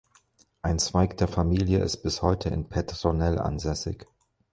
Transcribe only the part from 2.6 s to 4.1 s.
Petronell ansässig.